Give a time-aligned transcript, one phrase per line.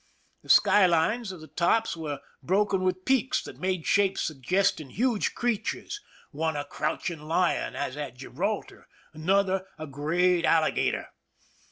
[0.41, 4.89] The sky lines of the tops were broken with peaks that made shapes suggest ing
[4.89, 11.09] huge creatures, one a crouching lion, as at Q ibraltar, another a great alligator.